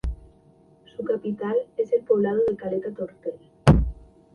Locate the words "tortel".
2.91-3.35